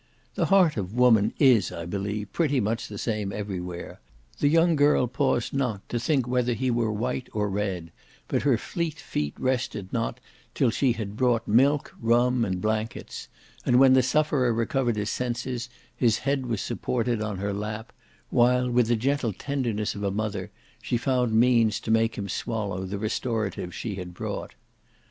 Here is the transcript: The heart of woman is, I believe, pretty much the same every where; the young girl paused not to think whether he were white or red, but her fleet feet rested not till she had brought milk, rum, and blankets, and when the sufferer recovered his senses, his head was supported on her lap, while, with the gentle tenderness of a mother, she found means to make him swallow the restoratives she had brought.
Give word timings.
The 0.33 0.45
heart 0.47 0.77
of 0.77 0.95
woman 0.95 1.31
is, 1.37 1.71
I 1.71 1.85
believe, 1.85 2.33
pretty 2.33 2.59
much 2.59 2.87
the 2.87 2.97
same 2.97 3.31
every 3.31 3.59
where; 3.61 3.99
the 4.39 4.47
young 4.49 4.75
girl 4.75 5.05
paused 5.05 5.53
not 5.53 5.87
to 5.89 5.99
think 5.99 6.27
whether 6.27 6.53
he 6.53 6.71
were 6.71 6.91
white 6.91 7.29
or 7.33 7.47
red, 7.47 7.91
but 8.27 8.41
her 8.41 8.57
fleet 8.57 8.95
feet 8.95 9.35
rested 9.37 9.93
not 9.93 10.19
till 10.55 10.71
she 10.71 10.93
had 10.93 11.15
brought 11.15 11.47
milk, 11.47 11.93
rum, 12.01 12.43
and 12.43 12.59
blankets, 12.59 13.27
and 13.63 13.79
when 13.79 13.93
the 13.93 14.01
sufferer 14.01 14.51
recovered 14.51 14.95
his 14.95 15.11
senses, 15.11 15.69
his 15.95 16.17
head 16.17 16.47
was 16.47 16.61
supported 16.61 17.21
on 17.21 17.37
her 17.37 17.53
lap, 17.53 17.93
while, 18.31 18.67
with 18.71 18.87
the 18.87 18.95
gentle 18.95 19.33
tenderness 19.33 19.93
of 19.93 20.01
a 20.01 20.09
mother, 20.09 20.49
she 20.81 20.97
found 20.97 21.31
means 21.33 21.79
to 21.79 21.91
make 21.91 22.17
him 22.17 22.27
swallow 22.27 22.85
the 22.85 22.97
restoratives 22.97 23.75
she 23.75 23.93
had 23.93 24.15
brought. 24.15 24.55